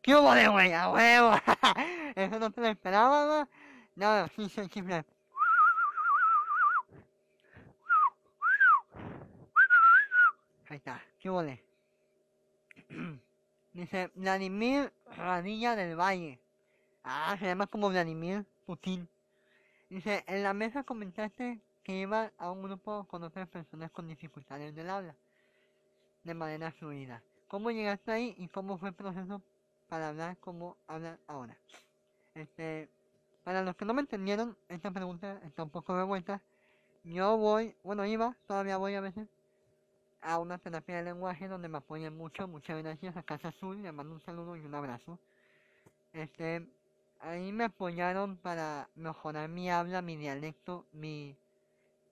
¿Qué 0.08 0.16
hubo 0.16 0.32
de 0.32 0.48
güey? 0.48 0.72
¡A 0.72 0.90
huevo! 0.90 1.32
Eso 2.16 2.38
no 2.38 2.50
te 2.50 2.62
lo 2.62 2.68
esperaba, 2.68 3.26
¿no? 3.26 3.46
No, 3.94 4.26
sí, 4.28 4.48
sí, 4.48 4.62
sí. 4.72 4.80
Ahí 10.70 10.76
está, 10.78 11.04
¿qué 11.18 11.28
hubo? 11.28 11.42
Dice 13.74 14.10
Vladimir 14.14 14.90
Radilla 15.14 15.76
del 15.76 15.94
Valle. 15.94 16.40
Ah, 17.04 17.36
se 17.38 17.44
llama 17.44 17.66
como 17.66 17.90
Vladimir 17.90 18.46
Putin. 18.64 19.06
Dice, 19.90 20.24
en 20.26 20.42
la 20.42 20.54
mesa 20.54 20.84
comentaste 20.84 21.60
que 21.82 22.00
iba 22.00 22.32
a 22.38 22.50
un 22.50 22.62
grupo 22.62 23.04
con 23.04 23.24
otras 23.24 23.46
personas 23.46 23.90
con 23.90 24.08
dificultades 24.08 24.74
del 24.74 24.88
habla. 24.88 25.14
De 26.24 26.32
manera 26.32 26.72
fluida. 26.72 27.22
¿Cómo 27.46 27.70
llegaste 27.70 28.10
ahí 28.10 28.34
y 28.38 28.48
cómo 28.48 28.78
fue 28.78 28.88
el 28.88 28.94
proceso 28.94 29.42
para 29.88 30.08
hablar 30.08 30.36
como 30.38 30.76
hablan 30.86 31.18
ahora? 31.26 31.56
Este, 32.34 32.88
para 33.44 33.62
los 33.62 33.76
que 33.76 33.84
no 33.84 33.94
me 33.94 34.02
entendieron, 34.02 34.56
esta 34.68 34.90
pregunta 34.90 35.40
está 35.44 35.62
un 35.62 35.70
poco 35.70 35.96
de 35.96 36.04
vuelta. 36.04 36.42
Yo 37.04 37.36
voy, 37.36 37.74
bueno, 37.82 38.04
iba, 38.04 38.36
todavía 38.46 38.76
voy 38.76 38.94
a 38.94 39.00
veces, 39.00 39.28
a 40.20 40.38
una 40.38 40.58
terapia 40.58 40.96
de 40.96 41.04
lenguaje 41.04 41.48
donde 41.48 41.68
me 41.68 41.78
apoyan 41.78 42.16
mucho. 42.16 42.46
Muchas 42.46 42.82
gracias 42.82 43.16
a 43.16 43.22
Casa 43.22 43.48
Azul, 43.48 43.82
le 43.82 43.92
mando 43.92 44.14
un 44.14 44.20
saludo 44.20 44.56
y 44.56 44.60
un 44.60 44.74
abrazo. 44.74 45.18
Este, 46.12 46.68
ahí 47.20 47.52
me 47.52 47.64
apoyaron 47.64 48.36
para 48.36 48.88
mejorar 48.94 49.48
mi 49.48 49.70
habla, 49.70 50.02
mi 50.02 50.16
dialecto, 50.16 50.86
mi 50.92 51.36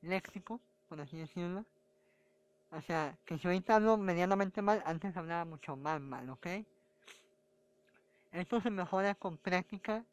léxico, 0.03 0.61
por 0.89 1.01
así 1.01 1.19
decirlo. 1.19 1.65
O 2.71 2.81
sea, 2.83 3.17
que 3.25 3.39
si 3.39 3.47
ahorita 3.47 3.77
hablo 3.77 3.97
medianamente 3.97 4.63
mal, 4.63 4.83
antes 4.87 5.17
hablaba 5.17 5.45
mucho 5.45 5.77
más 5.77 6.01
mal, 6.01 6.29
¿ok? 6.31 6.47
Esto 8.37 8.61
se 8.61 8.69
mejora 8.69 9.15
con 9.15 9.39
práctica 9.39 10.05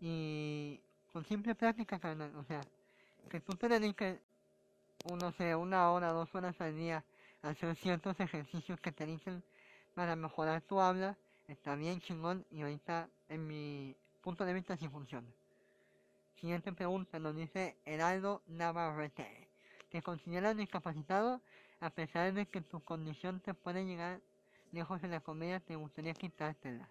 y 0.00 0.78
con 1.14 1.24
simple 1.24 1.54
práctica, 1.54 1.98
carnal. 1.98 2.36
O 2.36 2.44
sea, 2.44 2.60
que 3.30 3.40
tú 3.40 3.54
te 3.54 3.70
dediques, 3.70 4.20
no 5.18 5.32
sé, 5.32 5.56
una 5.56 5.90
hora, 5.90 6.12
dos 6.12 6.34
horas 6.34 6.60
al 6.60 6.76
día 6.76 7.02
a 7.40 7.48
hacer 7.48 7.74
ciertos 7.76 8.20
ejercicios 8.20 8.78
que 8.80 8.92
te 8.92 9.06
dicen 9.06 9.42
para 9.94 10.14
mejorar 10.14 10.60
tu 10.60 10.78
habla, 10.78 11.16
está 11.46 11.74
bien 11.74 12.02
chingón 12.02 12.44
y 12.50 12.60
ahorita 12.60 13.08
en 13.30 13.46
mi 13.46 13.96
punto 14.20 14.44
de 14.44 14.52
vista 14.52 14.76
sí 14.76 14.86
funciona. 14.86 15.28
Siguiente 16.38 16.70
pregunta, 16.74 17.18
nos 17.18 17.34
dice 17.34 17.78
Heraldo 17.86 18.42
Navarrete. 18.46 19.48
¿Te 19.88 20.02
consideras 20.02 20.54
discapacitado? 20.54 21.40
A 21.80 21.88
pesar 21.88 22.30
de 22.34 22.44
que 22.44 22.60
tu 22.60 22.80
condición 22.80 23.40
te 23.40 23.54
puede 23.54 23.86
llegar 23.86 24.20
lejos 24.70 25.02
en 25.02 25.12
la 25.12 25.20
comedia, 25.20 25.60
¿te 25.60 25.76
gustaría 25.76 26.12
quitártela? 26.12 26.90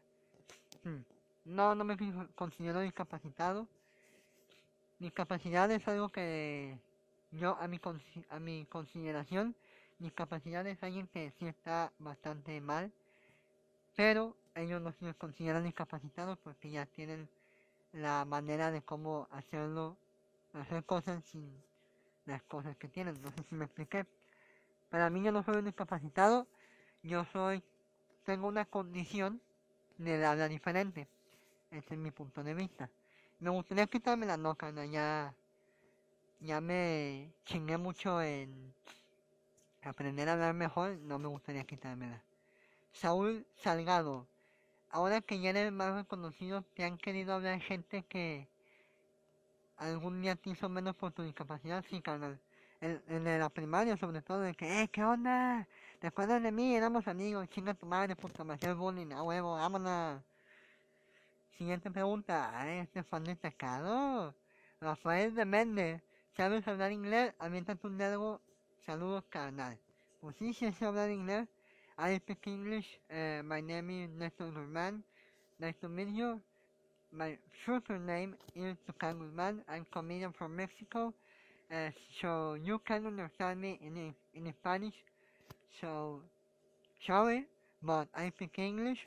Hmm. 0.83 1.01
No, 1.45 1.75
no 1.75 1.83
me 1.83 1.97
con- 1.97 2.27
considero 2.35 2.81
discapacitado. 2.81 3.67
Discapacidad 4.99 5.71
es 5.71 5.87
algo 5.87 6.09
que 6.09 6.77
yo 7.31 7.55
a 7.59 7.67
mi, 7.67 7.79
a 8.29 8.39
mi 8.39 8.65
consideración, 8.65 9.55
discapacidad 9.99 10.65
es 10.67 10.81
alguien 10.83 11.07
que 11.07 11.31
sí 11.39 11.45
está 11.47 11.91
bastante 11.99 12.59
mal, 12.61 12.91
pero 13.95 14.35
ellos 14.55 14.81
no 14.81 14.91
se 14.93 15.13
consideran 15.15 15.63
discapacitados 15.63 16.37
porque 16.39 16.69
ya 16.71 16.85
tienen 16.85 17.29
la 17.93 18.25
manera 18.25 18.71
de 18.71 18.81
cómo 18.81 19.27
hacerlo, 19.31 19.97
hacer 20.53 20.83
cosas 20.85 21.23
sin 21.25 21.63
las 22.25 22.43
cosas 22.43 22.77
que 22.77 22.87
tienen. 22.89 23.21
No 23.21 23.31
sé 23.31 23.43
si 23.49 23.55
me 23.55 23.65
expliqué. 23.65 24.05
Para 24.89 25.09
mí 25.09 25.23
yo 25.23 25.31
no 25.31 25.43
soy 25.43 25.57
un 25.57 25.65
discapacitado, 25.65 26.47
yo 27.03 27.25
soy, 27.25 27.63
tengo 28.25 28.47
una 28.47 28.65
condición 28.65 29.41
de 29.97 30.25
habla 30.25 30.47
diferente. 30.47 31.07
Ese 31.71 31.93
es 31.93 31.99
mi 31.99 32.11
punto 32.11 32.43
de 32.43 32.53
vista. 32.53 32.89
Me 33.39 33.49
gustaría 33.49 33.87
quitarme 33.87 34.25
la 34.25 34.37
no, 34.37 34.55
carnal, 34.55 34.89
ya, 34.89 35.33
ya 36.39 36.61
me 36.61 37.31
chingué 37.45 37.77
mucho 37.77 38.21
en 38.21 38.73
aprender 39.83 40.27
a 40.29 40.33
hablar 40.33 40.53
mejor, 40.53 40.97
no 40.97 41.19
me 41.19 41.27
gustaría 41.27 41.63
quitármela. 41.63 42.21
Saúl 42.91 43.45
Salgado, 43.55 44.27
ahora 44.89 45.21
que 45.21 45.39
ya 45.39 45.51
eres 45.51 45.71
más 45.71 45.93
reconocido, 45.93 46.63
¿te 46.73 46.83
han 46.83 46.97
querido 46.97 47.33
hablar 47.33 47.59
gente 47.61 48.03
que 48.03 48.47
algún 49.77 50.21
día 50.21 50.35
te 50.35 50.49
hizo 50.49 50.67
menos 50.69 50.95
por 50.95 51.11
tu 51.11 51.23
discapacidad? 51.23 51.85
Sí, 51.89 52.01
En, 52.79 53.01
en 53.07 53.39
la 53.39 53.49
primaria, 53.49 53.97
sobre 53.97 54.21
todo, 54.21 54.41
de 54.41 54.53
que, 54.53 54.81
eh, 54.81 54.87
¿qué 54.89 55.03
onda? 55.03 55.67
¿Te 55.99 56.07
acuerdas 56.07 56.43
de 56.43 56.51
mí? 56.51 56.75
Éramos 56.75 57.07
amigos, 57.07 57.49
chinga 57.49 57.73
tu 57.73 57.87
madre, 57.87 58.15
puta, 58.15 58.43
me 58.43 58.53
hacías 58.53 58.77
bullying, 58.77 59.11
a 59.13 59.23
huevo, 59.23 59.55
vámonos. 59.55 60.21
Siguiente 61.57 61.89
pregunta, 61.89 62.51
ah, 62.53 62.69
este 62.69 63.03
fan 63.03 63.23
destacado. 63.23 64.35
Rafael 64.79 65.33
de 65.33 65.45
Méndez, 65.45 66.03
¿sabes 66.35 66.67
hablar 66.67 66.91
inglés? 66.91 67.33
Aviéntate 67.39 67.87
un 67.87 67.97
dedo, 67.97 68.41
saludos 68.85 69.23
carnal. 69.29 69.79
Pues 70.21 70.35
sí, 70.35 70.53
sé 70.53 70.85
hablar 70.85 71.09
inglés. 71.09 71.47
I 71.97 72.17
speak 72.17 72.45
English, 72.45 72.99
eh, 73.09 73.41
my 73.43 73.59
name 73.59 74.03
is 74.03 74.09
Nestor 74.11 74.53
Guzmán. 74.53 75.03
Nice 75.57 75.79
to 75.79 75.89
meet 75.89 76.09
you. 76.09 76.39
My 77.11 77.39
super 77.65 77.97
name 77.97 78.37
is 78.53 78.77
Tucan 78.85 79.17
Guzman. 79.17 79.63
I'm 79.67 79.85
comedian 79.85 80.31
from 80.31 80.55
Mexico. 80.55 81.11
Uh, 81.69 81.89
so 82.21 82.53
you 82.55 82.79
can 82.79 83.05
understand 83.05 83.59
me 83.59 83.79
in 83.81 84.13
in 84.33 84.53
Spanish. 84.53 84.95
So 85.81 86.21
sorry, 87.05 87.45
but 87.83 88.07
I 88.15 88.29
speak 88.29 88.57
English. 88.57 89.05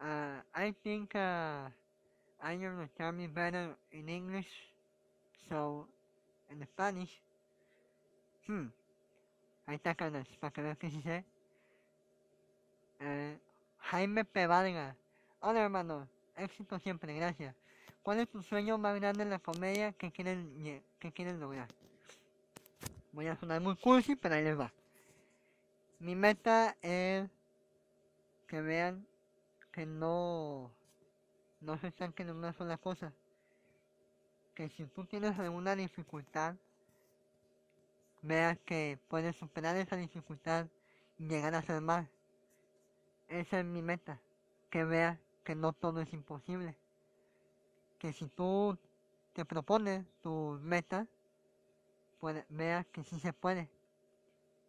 Uh, 0.00 0.42
I 0.54 0.74
think 0.82 1.14
uh, 1.14 1.70
I 2.42 2.54
understand 2.54 3.18
me 3.18 3.26
better 3.28 3.76
in 3.92 4.08
English. 4.08 4.48
So 5.48 5.86
in 6.50 6.66
Spanish. 6.66 7.10
Hmm. 8.46 8.66
Ahí 9.66 9.76
está 9.76 9.94
Carlos, 9.94 10.26
para 10.40 10.50
que 10.52 10.62
veas 10.62 10.78
que 10.78 10.90
sí 10.90 11.00
sé. 11.02 11.24
Eh, 12.98 13.38
Jaime 13.78 14.24
P. 14.24 14.46
Vargas. 14.46 14.96
Hola 15.40 15.60
hermano, 15.60 16.08
éxito 16.36 16.78
siempre, 16.80 17.14
gracias. 17.14 17.54
¿Cuál 18.02 18.20
es 18.20 18.28
tu 18.28 18.42
sueño 18.42 18.78
más 18.78 18.94
grande 18.96 19.22
en 19.22 19.30
la 19.30 19.38
comedia 19.38 19.92
que 19.92 20.10
quieren, 20.10 20.82
que 20.98 21.12
quieren 21.12 21.38
lograr? 21.38 21.68
Voy 23.12 23.26
a 23.26 23.36
sonar 23.36 23.60
muy 23.60 23.76
cursi, 23.76 24.16
pero 24.16 24.36
ahí 24.36 24.44
les 24.44 24.58
va. 24.58 24.72
Mi 25.98 26.14
meta 26.14 26.76
es 26.80 27.28
que 28.46 28.62
vean 28.62 29.06
que 29.70 29.84
no, 29.84 30.70
no 31.60 31.78
se 31.78 31.88
estanquen 31.88 32.30
en 32.30 32.36
una 32.36 32.54
sola 32.54 32.78
cosa. 32.78 33.12
Que 34.54 34.70
si 34.70 34.86
tú 34.86 35.04
tienes 35.04 35.38
alguna 35.38 35.76
dificultad, 35.76 36.54
veas 38.22 38.58
que 38.64 38.98
puedes 39.08 39.36
superar 39.36 39.76
esa 39.76 39.96
dificultad 39.96 40.66
y 41.18 41.28
llegar 41.28 41.54
a 41.54 41.62
ser 41.62 41.82
más. 41.82 42.08
Esa 43.28 43.60
es 43.60 43.66
mi 43.66 43.82
meta. 43.82 44.18
Que 44.70 44.84
veas 44.84 45.18
que 45.44 45.54
no 45.54 45.74
todo 45.74 46.00
es 46.00 46.12
imposible. 46.14 46.74
Que 48.00 48.12
si 48.12 48.26
tú 48.28 48.76
te 49.32 49.44
propones 49.44 50.04
tus 50.22 50.60
metas, 50.60 51.06
puede- 52.20 52.46
veas 52.48 52.86
que 52.86 53.02
sí 53.02 53.18
se 53.18 53.32
puede. 53.32 53.68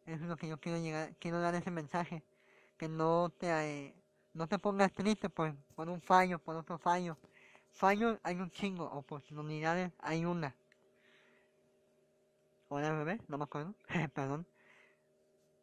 Eso 0.06 0.24
es 0.24 0.30
lo 0.30 0.38
que 0.38 0.48
yo 0.48 0.60
quiero 0.60 0.78
llegar, 0.80 1.16
quiero 1.20 1.40
dar 1.40 1.56
ese 1.56 1.72
mensaje. 1.72 2.24
Que 2.78 2.88
no 2.90 3.30
te, 3.38 3.48
eh, 3.50 3.96
no 4.34 4.48
te 4.48 4.60
pongas 4.60 4.94
triste 4.94 5.30
por, 5.30 5.56
por 5.76 5.90
un 5.90 6.02
fallo, 6.02 6.40
por 6.40 6.56
otro 6.56 6.78
fallo. 6.78 7.18
Fallos 7.72 8.20
hay 8.24 8.38
un 8.38 8.52
chingo, 8.52 8.86
oportunidades 8.92 9.92
hay 10.00 10.26
una. 10.26 10.56
Hola 12.70 12.92
bebé, 12.94 13.20
no 13.28 13.38
me 13.38 13.44
acuerdo, 13.44 13.76
perdón. 14.16 14.48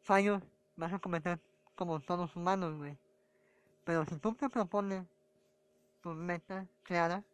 Fallos 0.03 0.43
vas 0.77 0.93
a 0.93 0.99
cometer 0.99 1.39
como 1.77 2.01
todos 2.01 2.35
humanos, 2.35 2.77
güey. 2.77 2.99
Pero 3.85 4.05
si 4.07 4.17
tú 4.19 4.35
te 4.35 4.49
propones 4.51 5.07
tus 6.03 6.17
metas 6.17 6.67
claras, 6.85 7.25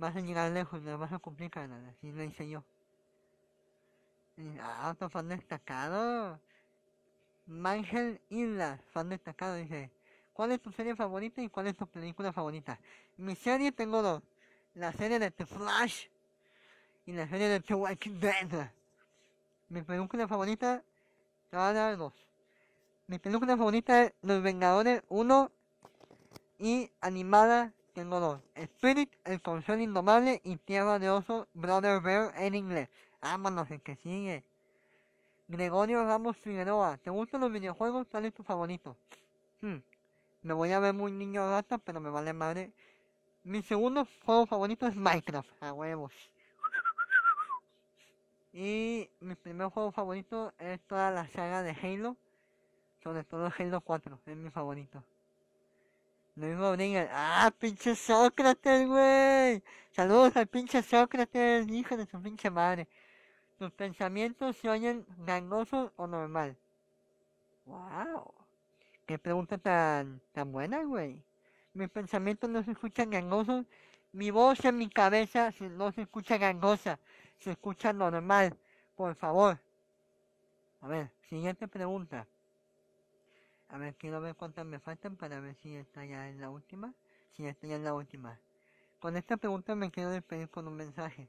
vas 0.00 0.16
a 0.16 0.20
llegar 0.20 0.50
lejos, 0.50 0.82
las 0.82 0.98
vas 0.98 1.12
a 1.12 1.18
cumplir, 1.18 1.50
carnal. 1.50 1.86
Así 1.86 2.10
lo 2.10 2.24
hice 2.24 2.48
yo. 2.48 2.64
Ah, 4.60 4.90
otro 4.92 5.10
fan 5.10 5.28
destacado. 5.28 6.40
Mangel 7.46 8.20
Isla, 8.30 8.80
fan 8.92 9.10
destacado, 9.10 9.56
dice. 9.56 9.90
¿Cuál 10.32 10.52
es 10.52 10.62
tu 10.62 10.72
serie 10.72 10.96
favorita 10.96 11.42
y 11.42 11.50
cuál 11.50 11.66
es 11.66 11.76
tu 11.76 11.86
película 11.86 12.32
favorita? 12.32 12.80
Mi 13.18 13.36
serie 13.36 13.72
tengo 13.72 14.00
dos. 14.00 14.22
La 14.74 14.92
serie 14.92 15.18
de 15.18 15.30
The 15.30 15.44
Flash 15.44 16.06
y 17.04 17.12
la 17.12 17.28
serie 17.28 17.48
de 17.48 17.60
The 17.60 17.74
Walking 17.74 18.20
Dead. 18.20 18.70
Mi 19.68 19.82
película 19.82 20.26
favorita, 20.26 20.82
te 21.50 21.56
dos. 21.96 22.14
Mi 23.06 23.18
película 23.18 23.56
favorita 23.56 24.04
es 24.04 24.14
Los 24.22 24.42
Vengadores 24.42 25.02
1 25.08 25.50
y 26.58 26.90
animada 27.02 27.74
tengo 27.90 28.20
dos. 28.20 28.40
Spirit, 28.54 29.12
El 29.24 29.40
Corcel 29.42 29.80
Indomable 29.80 30.40
y 30.44 30.56
Tierra 30.56 30.98
de 30.98 31.10
Oso, 31.10 31.48
Brother 31.54 32.00
Bear 32.00 32.32
en 32.36 32.54
inglés. 32.54 32.88
Vámonos, 33.20 33.70
el 33.70 33.80
que 33.82 33.96
sigue. 33.96 34.44
Gregorio 35.48 36.04
Ramos 36.04 36.36
Figueroa, 36.38 36.96
¿te 36.98 37.10
gustan 37.10 37.40
los 37.42 37.52
videojuegos? 37.52 38.06
¿Cuál 38.10 38.24
es 38.26 38.34
tu 38.34 38.42
favorito? 38.42 38.96
Hmm, 39.60 39.78
Me 40.42 40.54
voy 40.54 40.72
a 40.72 40.80
ver 40.80 40.94
muy 40.94 41.12
niño 41.12 41.48
rata, 41.50 41.78
pero 41.78 42.00
me 42.00 42.10
vale 42.10 42.32
madre. 42.32 42.72
Mi 43.44 43.62
segundo 43.62 44.06
juego 44.24 44.46
favorito 44.46 44.86
es 44.86 44.96
Minecraft, 44.96 45.50
a 45.62 45.72
huevos. 45.72 46.12
Y 48.52 49.08
mi 49.20 49.34
primer 49.34 49.68
juego 49.68 49.92
favorito 49.92 50.52
es 50.58 50.80
toda 50.82 51.10
la 51.10 51.26
saga 51.28 51.62
de 51.62 51.70
Halo, 51.72 52.16
sobre 53.02 53.24
todo 53.24 53.50
Halo 53.58 53.80
4, 53.80 54.20
es 54.26 54.36
mi 54.36 54.50
favorito. 54.50 55.02
Luis 56.36 56.56
Rodríguez, 56.56 57.08
ah, 57.12 57.52
pinche 57.58 57.94
Sócrates, 57.94 58.86
güey. 58.86 59.62
Saludos 59.92 60.36
al 60.36 60.46
pinche 60.46 60.82
Sócrates, 60.82 61.68
hijo 61.68 61.96
de 61.96 62.06
su 62.06 62.22
pinche 62.22 62.50
madre. 62.50 62.88
¿Tus 63.58 63.70
pensamientos 63.72 64.56
se 64.56 64.68
oyen 64.68 65.04
gangosos 65.26 65.92
o 65.96 66.06
normal? 66.06 66.56
Wow. 67.66 68.32
Qué 69.06 69.18
pregunta 69.18 69.58
tan, 69.58 70.20
tan 70.32 70.52
buena, 70.52 70.82
güey. 70.84 71.22
Mis 71.74 71.90
pensamientos 71.90 72.48
no 72.48 72.62
se 72.62 72.72
escuchan 72.72 73.10
gangosos. 73.10 73.66
Mi 74.12 74.30
voz 74.30 74.64
en 74.64 74.78
mi 74.78 74.88
cabeza 74.88 75.52
no 75.60 75.92
se 75.92 76.02
escucha 76.02 76.38
gangosa. 76.38 76.98
Se 77.38 77.50
escucha 77.50 77.92
normal. 77.92 78.56
Por 78.96 79.14
favor. 79.14 79.58
A 80.80 80.88
ver, 80.88 81.10
siguiente 81.28 81.68
pregunta. 81.68 82.26
A 83.70 83.78
ver, 83.78 83.94
quiero 83.96 84.20
ver 84.20 84.36
cuántas 84.36 84.66
me 84.66 84.78
faltan 84.80 85.16
para 85.16 85.40
ver 85.40 85.54
si 85.54 85.74
esta 85.74 86.04
ya 86.04 86.28
es 86.28 86.36
la 86.36 86.50
última. 86.50 86.92
Si 87.30 87.46
esta 87.46 87.66
ya 87.66 87.76
es 87.76 87.82
la 87.82 87.94
última. 87.94 88.38
Con 89.00 89.16
esta 89.16 89.36
pregunta 89.38 89.74
me 89.76 89.90
quiero 89.90 90.10
despedir 90.10 90.50
con 90.50 90.68
un 90.68 90.76
mensaje. 90.76 91.28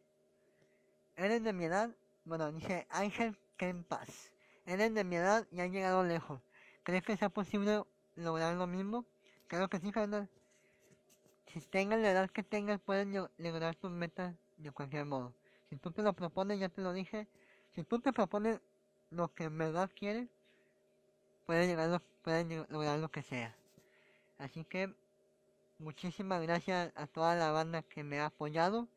¿Eres 1.16 1.42
de 1.44 1.54
mi 1.54 1.66
edad? 1.66 1.96
Bueno, 2.26 2.52
dice 2.52 2.86
Ángel 2.90 3.38
Paz. 3.88 4.32
¿Eres 4.66 4.94
de 4.94 5.04
mi 5.06 5.16
edad 5.16 5.48
y 5.52 5.62
has 5.62 5.72
llegado 5.72 6.04
lejos? 6.04 6.42
¿Crees 6.84 7.04
que 7.04 7.16
sea 7.18 7.30
posible 7.30 7.84
lograr 8.16 8.56
lo 8.56 8.68
mismo? 8.68 9.06
Creo 9.48 9.70
que 9.70 9.80
sí, 9.80 9.92
carnal. 9.92 10.30
Si 11.46 11.60
tengas 11.62 12.00
la 12.00 12.12
edad 12.12 12.30
que 12.32 12.42
tengas, 12.44 12.80
puedes 12.82 13.06
lo- 13.08 13.30
lograr 13.38 13.76
tus 13.76 13.92
metas 13.92 14.36
de 14.58 14.72
cualquier 14.72 15.06
modo. 15.06 15.34
Si 15.70 15.76
tú 15.78 15.92
te 15.92 16.02
lo 16.02 16.14
propones, 16.14 16.60
ya 16.60 16.70
te 16.70 16.82
lo 16.82 16.94
dije. 16.94 17.28
Si 17.76 17.84
tú 17.84 18.00
te 18.00 18.12
propones 18.14 18.60
lo 19.12 19.34
que 19.34 19.44
en 19.46 19.58
verdad 19.58 19.90
quieres, 19.96 20.30
puedes, 21.52 21.68
llegar 21.68 21.90
lo- 21.90 22.02
puedes 22.24 22.48
lleg- 22.48 22.66
lograr 22.70 22.98
lo 22.98 23.12
que 23.12 23.22
sea. 23.22 23.54
Así 24.38 24.64
que, 24.64 24.96
muchísimas 25.80 26.42
gracias 26.42 26.94
a 26.96 27.08
toda 27.08 27.36
la 27.36 27.52
banda 27.52 27.84
que 27.84 28.06
me 28.06 28.22
ha 28.22 28.28
apoyado. 28.28 28.88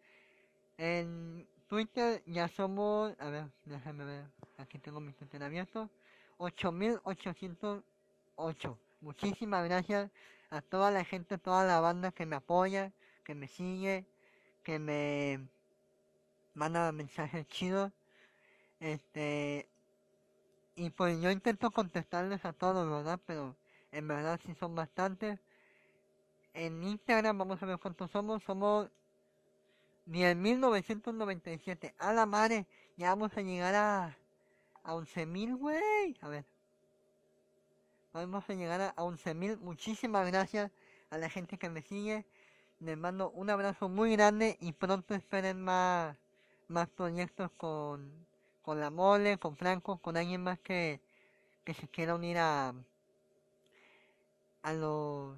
En 0.79 1.49
Twitter 1.67 2.23
ya 2.27 2.47
somos, 2.47 3.12
a 3.19 3.29
ver, 3.29 3.47
déjame 3.64 4.05
ver, 4.05 4.25
aquí 4.59 4.79
tengo 4.79 5.01
mi 5.01 5.12
Twitter 5.12 5.43
abierto, 5.43 5.90
8808. 6.38 8.79
Muchísimas 9.01 9.64
gracias 9.64 10.12
a 10.51 10.62
toda 10.62 10.93
la 10.93 11.05
gente, 11.05 11.38
toda 11.38 11.64
la 11.64 11.81
banda 11.81 12.12
que 12.12 12.25
me 12.25 12.37
apoya, 12.37 12.93
que 13.25 13.35
me 13.35 13.49
sigue, 13.49 14.07
que 14.62 14.79
me 14.79 15.40
manda 16.55 16.93
mensajes 16.93 17.49
chidos. 17.49 17.90
Este, 18.79 19.69
y 20.77 20.91
pues 20.91 21.21
yo 21.21 21.31
intento 21.31 21.71
contestarles 21.71 22.45
a 22.45 22.53
todos, 22.53 22.89
¿verdad? 22.89 23.21
Pero 23.27 23.57
en 23.93 24.09
verdad 24.09 24.41
sí 24.45 24.55
son 24.55 24.75
bastantes. 24.75 25.41
En 26.53 26.83
Instagram, 26.83 27.39
vamos 27.39 27.63
a 27.63 27.67
ver 27.67 27.79
cuántos 27.79 28.11
somos, 28.11 28.43
somos 28.43 28.91
10.997. 30.07 31.95
A 31.99 32.13
la 32.13 32.27
madre, 32.27 32.67
ya 32.97 33.11
vamos 33.11 33.37
a 33.37 33.43
llegar 33.43 33.75
a, 33.75 34.17
a 34.83 34.95
11.000, 34.95 35.57
güey. 35.57 36.17
A 36.21 36.29
ver. 36.29 36.45
Vamos 38.13 38.49
a 38.49 38.55
llegar 38.55 38.81
a, 38.81 38.89
a 38.91 39.03
11.000. 39.03 39.59
Muchísimas 39.59 40.27
gracias 40.27 40.71
a 41.11 41.19
la 41.19 41.29
gente 41.29 41.59
que 41.59 41.69
me 41.71 41.83
sigue. 41.83 42.27
Les 42.81 42.99
mando 42.99 43.31
un 43.31 43.51
abrazo 43.51 43.89
muy 43.89 44.13
grande 44.13 44.59
y 44.61 44.73
pronto 44.73 45.15
esperen 45.15 45.61
más, 45.63 46.17
más 46.69 46.89
proyectos 46.89 47.51
con, 47.53 48.27
con 48.64 48.81
la 48.81 48.90
mole, 48.90 49.38
con 49.38 49.57
Franco, 49.57 49.98
con 49.98 50.16
alguien 50.16 50.42
más 50.42 50.59
que, 50.59 51.00
que 51.64 51.74
se 51.74 51.87
quiera 51.88 52.14
unir 52.14 52.38
a, 52.38 52.74
a 54.62 54.72
los, 54.72 55.37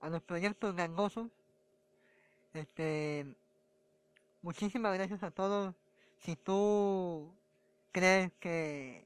a 0.00 0.08
los 0.08 0.22
proyectos 0.22 0.74
gangosos. 0.76 1.28
Este, 2.54 3.26
muchísimas 4.42 4.94
gracias 4.94 5.22
a 5.24 5.30
todos. 5.32 5.74
Si 6.20 6.36
tú 6.36 7.34
crees 7.90 8.30
que, 8.38 9.04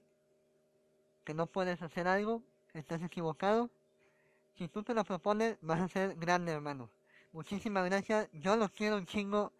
que 1.24 1.32
no 1.32 1.46
puedes 1.46 1.80
hacer 1.80 2.06
algo, 2.08 2.42
estás 2.74 3.02
equivocado. 3.02 3.70
Si 4.58 4.68
tú 4.68 4.82
te 4.82 4.94
lo 4.94 5.04
propones, 5.04 5.56
vas 5.62 5.80
a 5.80 5.88
ser 5.88 6.16
grande, 6.16 6.52
hermano. 6.52 6.90
Muchísimas 7.32 7.86
gracias. 7.86 8.28
Yo 8.32 8.56
los 8.56 8.70
quiero 8.72 8.96
un 8.96 9.06
chingo. 9.06 9.52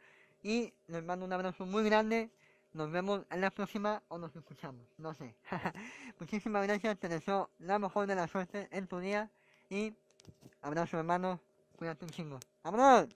Y 0.43 0.75
les 0.87 1.03
mando 1.03 1.25
un 1.27 1.33
abrazo 1.33 1.67
muy 1.67 1.85
grande. 1.85 2.31
Nos 2.77 2.91
vemos 2.91 3.25
en 3.31 3.41
la 3.41 3.51
próxima 3.51 4.03
o 4.09 4.19
nos 4.19 4.37
escuchamos. 4.37 4.85
No 4.99 5.15
sé. 5.15 5.35
Muchísimas 6.21 6.63
gracias. 6.67 6.99
Te 6.99 7.09
deseo 7.09 7.49
la 7.59 7.79
mejor 7.79 8.07
de 8.07 8.15
la 8.15 8.29
suerte 8.29 8.69
en 8.71 8.87
tu 8.87 8.99
día. 8.99 9.31
Y 9.71 9.95
Abrazo, 10.61 10.99
hermano. 10.99 11.41
Cuídate 11.79 12.05
un 12.05 12.11
chingo. 12.11 12.39
¡Vámonos! 12.63 13.09